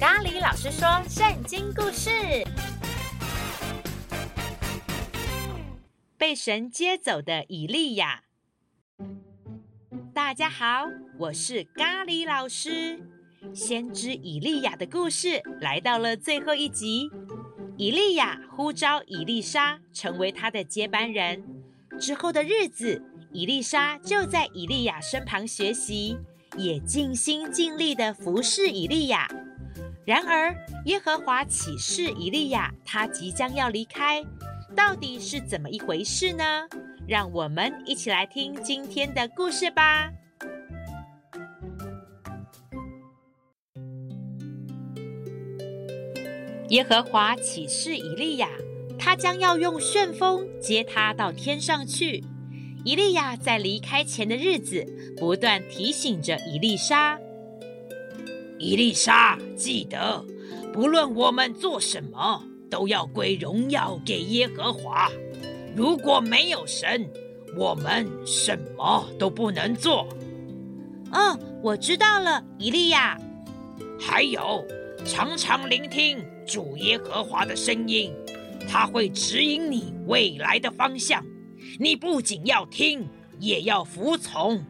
[0.00, 2.10] 咖喱老师说圣经故事：
[6.16, 8.22] 被神接走的以利亚。
[10.14, 10.86] 大家好，
[11.18, 12.98] 我是咖喱老师。
[13.52, 17.10] 先知以利亚的故事来到了最后一集。
[17.76, 21.44] 以利亚呼召以利沙成为他的接班人。
[22.00, 26.16] 之后的日子，以利沙就在以利亚身旁学习，
[26.56, 29.28] 也尽心尽力地服侍以利亚。
[30.10, 30.52] 然而，
[30.86, 34.24] 耶和华启示以利亚，他即将要离开，
[34.74, 36.66] 到底是怎么一回事呢？
[37.06, 40.10] 让我们一起来听今天的故事吧。
[46.70, 48.48] 耶和华启示以利亚，
[48.98, 52.24] 他将要用旋风接他到天上去。
[52.84, 54.84] 以利亚在离开前的日子，
[55.16, 57.20] 不断提醒着以利沙。
[58.62, 60.22] 以利沙，记得，
[60.70, 65.10] 不论我们做什么，都要归荣耀给耶和华。
[65.74, 67.08] 如果没有神，
[67.56, 70.06] 我们什么都不能做。
[71.10, 73.18] 嗯，我知道了，伊利亚。
[73.98, 74.62] 还有，
[75.06, 78.12] 常常聆听主耶和华的声音，
[78.68, 81.24] 他会指引你未来的方向。
[81.78, 83.08] 你不仅要听，
[83.38, 84.62] 也要服从。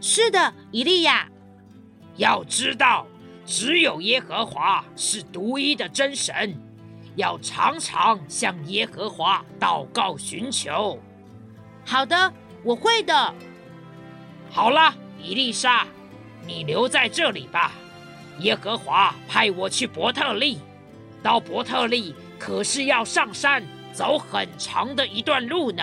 [0.00, 1.30] 是的，伊利亚。
[2.16, 3.06] 要知道。
[3.48, 6.54] 只有耶和华是独一的真神，
[7.16, 10.98] 要常常向耶和华祷告寻求。
[11.82, 12.30] 好的，
[12.62, 13.34] 我会的。
[14.50, 15.86] 好了，伊丽莎，
[16.46, 17.72] 你留在这里吧。
[18.40, 20.58] 耶和华派我去伯特利，
[21.22, 25.82] 到伯特利可是要上山走很长的一段路呢。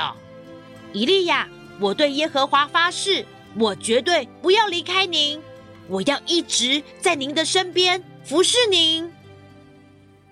[0.94, 1.47] 伊利亚，
[1.79, 3.25] 我对耶和华发誓，
[3.57, 5.41] 我绝对不要离开您。
[5.88, 9.11] 我要一直在您的身边服侍您。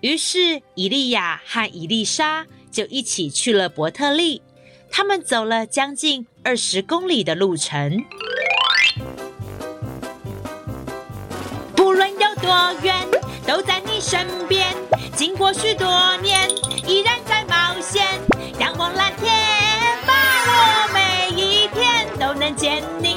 [0.00, 4.42] 于是，以利亚和以利沙就一起去了伯特利。
[4.90, 8.04] 他们走了将近二十公里的路程。
[11.74, 12.94] 不论有多远，
[13.46, 14.74] 都在你身边。
[15.16, 16.48] 经过许多年，
[16.86, 18.04] 依然在冒险。
[18.58, 19.32] 仰望蓝天，
[20.06, 20.12] 把
[20.46, 23.13] 我每一天都能见你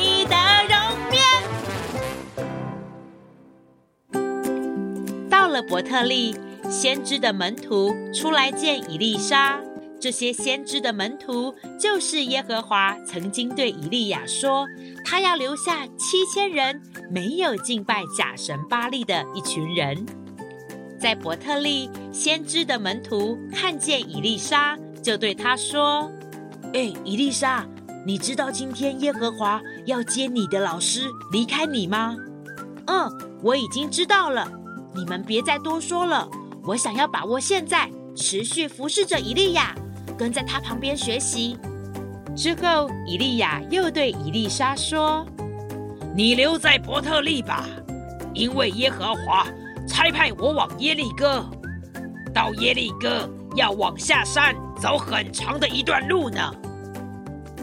[5.62, 6.36] 伯特利，
[6.70, 9.60] 先知的门徒出来见以利沙。
[10.00, 14.68] 这些先知的门徒就是耶和华曾经对以利亚说，
[15.04, 16.80] 他要留下七千人
[17.10, 20.06] 没有敬拜假神巴力的一群人。
[21.00, 26.12] 在伯特利，先知的门徒看见以利沙，就对他说
[26.74, 27.66] ：“哎，以利沙，
[28.06, 32.16] 你知道今天耶和华要接你的老师离开你吗
[32.86, 34.48] ？”“嗯，我已经知道了。”
[34.98, 36.28] 你们别再多说了，
[36.64, 39.76] 我想要把握现在，持续服侍着以利亚，
[40.18, 41.56] 跟在他旁边学习。
[42.36, 45.24] 之后，以利亚又对以利沙说
[46.18, 47.68] ：“你留在伯特利吧，
[48.34, 49.46] 因为耶和华
[49.88, 51.48] 差派我往耶利哥。
[52.34, 56.42] 到耶利哥要往下山走很长的一段路呢。”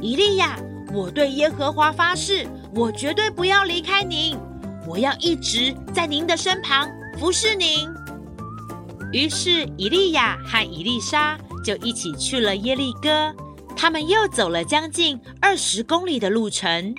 [0.00, 0.56] 以利亚，
[0.92, 2.46] 我对耶和华发誓，
[2.76, 4.38] 我绝对不要离开您，
[4.86, 6.88] 我要一直在您的身旁。
[7.16, 7.88] 服侍您。
[9.12, 13.34] 于是伊利亚和伊丽莎就一起去了耶利哥。
[13.76, 16.94] 他们又走了将近二十公里的路程。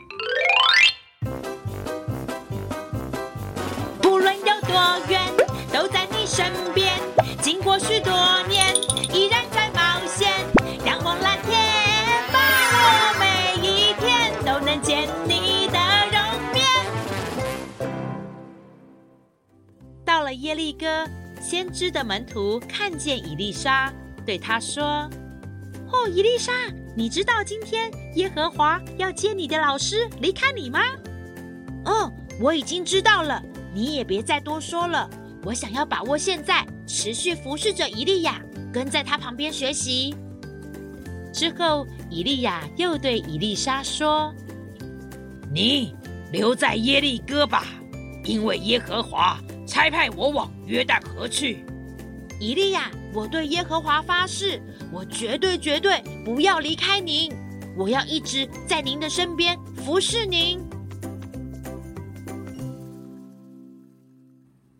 [20.55, 21.05] 利哥，
[21.39, 23.93] 先知的门徒看见伊丽莎，
[24.25, 25.09] 对他说
[25.91, 26.51] ：“哦，伊丽莎，
[26.95, 30.79] 你知道今天耶和华要接你的老师离开你吗
[31.85, 33.41] ？”“哦，我已经知道了。
[33.73, 35.09] 你也别再多说了。
[35.43, 38.41] 我想要把握现在，持续服侍着伊利亚，
[38.73, 40.15] 跟在他旁边学习。”
[41.31, 44.33] 之后，伊利亚又对伊丽莎说
[45.53, 45.93] ：“你
[46.31, 47.65] 留在耶利哥吧，
[48.23, 51.65] 因为耶和华。”差派我往约旦河去，
[52.39, 57.31] 以利亚，我对耶和华发誓，我绝对绝对不要离开您，
[57.75, 60.63] 我要一直在您的身边服侍您。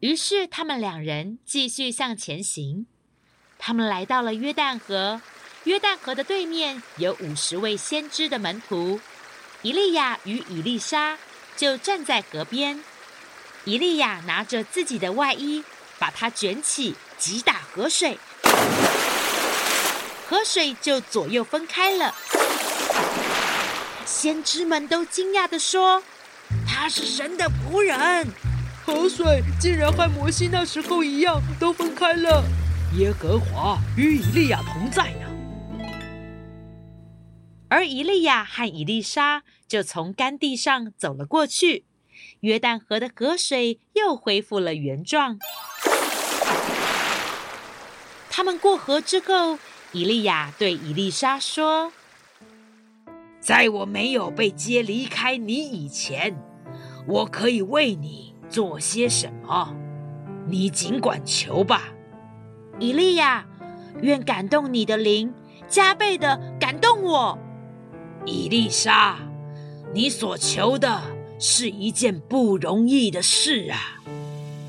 [0.01, 2.85] 于是他们两人继续向前行，
[3.57, 5.19] 他们来到了约旦河，
[5.63, 8.99] 约旦河的对面有五十位先知的门徒，
[9.63, 11.17] 以利亚与以利沙
[11.57, 12.79] 就站在河边。
[13.67, 15.63] 以利亚拿着自己的外衣，
[15.97, 18.19] 把它卷起，击打河水，
[20.27, 22.13] 河水就左右分开了。
[24.05, 26.03] 先知们都惊讶地说
[26.67, 28.27] ：“他是神的仆人，
[28.85, 32.43] 河水竟然和摩西那时候一样都分开了。
[32.99, 35.25] 耶和华与以利亚同在呢。”
[37.67, 41.85] 而以利亚和以利莎就从干地上走了过去，
[42.41, 45.39] 约旦河的河水又恢复了原状。
[48.29, 49.57] 他们过河之后，
[49.93, 51.91] 以利亚对以利沙说。
[53.39, 56.35] 在我没有被接离开你以前，
[57.07, 59.75] 我可以为你做些什么？
[60.47, 61.83] 你尽管求吧。
[62.79, 63.45] 以利亚，
[64.01, 65.33] 愿感动你的灵，
[65.67, 67.39] 加倍的感动我。
[68.25, 69.19] 以利沙，
[69.93, 70.99] 你所求的
[71.39, 73.99] 是一件不容易的事啊。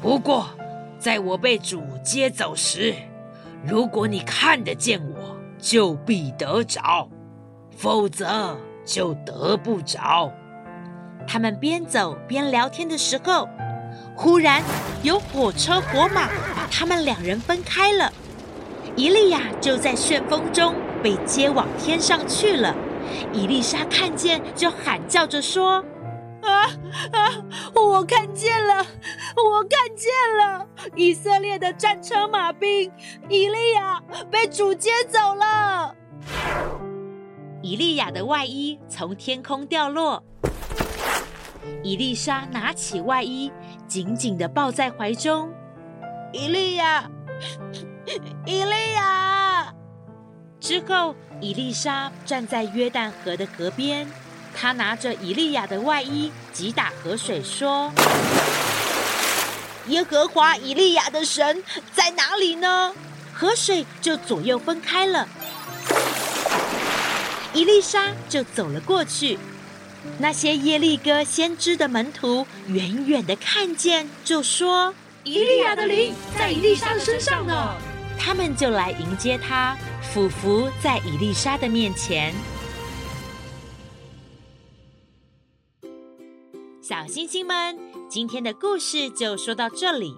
[0.00, 0.48] 不过，
[0.98, 2.94] 在我被主接走时，
[3.64, 7.08] 如果你看得见我，就必得着。
[7.76, 10.32] 否则就得不着。
[11.28, 13.46] 他们边走边聊天的时候，
[14.14, 14.62] 忽然
[15.02, 18.10] 有火车火马把他们两人分开了。
[18.96, 22.74] 伊利亚就在旋风中被接往天上去了。
[23.32, 25.84] 伊丽莎看见，就喊叫着说
[26.46, 26.70] ：“啊
[27.12, 27.32] 啊！
[27.74, 28.86] 我看见了，
[29.36, 32.90] 我看见了以色列的战车马兵，
[33.28, 34.00] 以利亚
[34.30, 35.94] 被主接走了。”
[37.62, 40.22] 以利亚的外衣从天空掉落，
[41.82, 43.50] 伊丽莎拿起外衣，
[43.88, 45.52] 紧紧的抱在怀中。
[46.32, 47.10] 以利亚，
[48.46, 49.74] 以利亚。
[50.60, 54.06] 之后，伊丽莎站在约旦河的河边，
[54.58, 57.92] 他拿着以利亚的外衣，击打河水，说
[59.88, 61.62] ：“耶和华以利亚的神
[61.94, 62.94] 在哪里呢？”
[63.34, 65.28] 河水就左右分开了。
[67.52, 69.38] 伊丽莎就走了过去，
[70.18, 77.74] 那些耶利哥先知的门徒远远的看见，就说：“以利亚的灵在以丽莎的身上呢。”
[78.18, 82.34] 他们就来迎接他，俯伏在以丽莎的面前。
[86.88, 87.76] 小星星们，
[88.08, 90.16] 今天的故事就说到这里。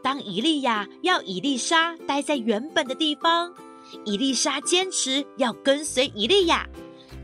[0.00, 3.52] 当伊利亚要伊丽莎待在原本的地方。
[4.04, 6.68] 伊丽莎坚持要跟随伊利亚，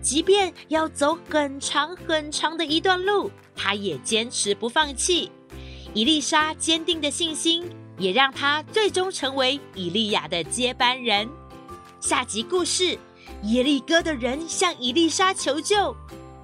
[0.02, 5.30] 即便要走很长很长的一段路，她也坚持不放弃。
[5.94, 7.64] 伊丽莎坚定的信心，
[7.96, 11.28] 也让她最终成为伊利亚的接班人。
[12.00, 12.98] 下集故事，
[13.44, 15.94] 耶利哥的人向伊丽莎求救，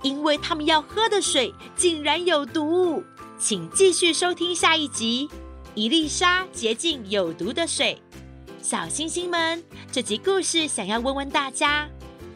[0.02, 3.02] 因为他们要喝的水竟然有毒。
[3.38, 5.28] 请继续收听下一集：
[5.74, 8.00] 以利沙洁净有毒的水。
[8.62, 9.62] 小星星们，
[9.92, 11.88] 这集故事想要问问大家：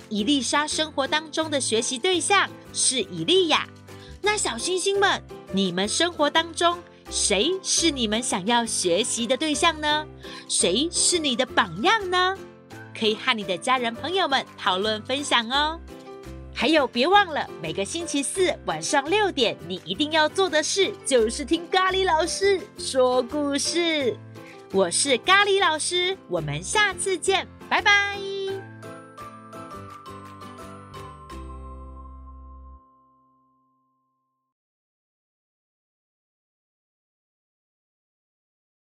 [0.09, 3.67] 以利沙生活当中的学习对象是伊利亚，
[4.21, 5.23] 那小星星们，
[5.53, 6.79] 你们生活当中
[7.11, 10.07] 谁是你们想要学习的对象呢？
[10.49, 12.37] 谁是你的榜样呢？
[12.97, 15.81] 可以和你的家人朋友们讨论分享哦。
[16.61, 24.15] 还有，别忘了每个星期四晚上六点，你一定要做的事就是听咖喱老师说故事。
[24.71, 28.30] 我是咖喱老师，我们下次见，拜拜。